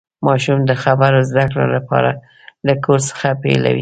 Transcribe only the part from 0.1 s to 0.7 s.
ماشوم